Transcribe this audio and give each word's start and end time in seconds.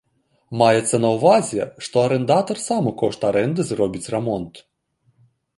Маецца 0.61 0.99
на 1.03 1.09
ўвазе, 1.15 1.67
што 1.87 1.95
арандатар 2.07 2.57
сам 2.67 2.83
у 2.93 2.95
кошт 3.03 3.21
арэнды 3.33 3.61
зробіць 3.71 4.05
рамонт. 4.15 4.53